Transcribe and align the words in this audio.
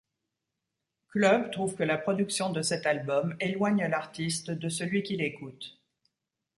Club 1.09 1.51
trouve 1.51 1.75
que 1.75 1.83
la 1.83 1.95
production 1.95 2.49
de 2.49 2.63
cet 2.63 2.87
album 2.87 3.35
éloigne 3.39 3.85
l'artiste 3.85 4.49
de 4.49 4.67
celui 4.67 5.03
qui 5.03 5.15
l'écoute. 5.15 5.79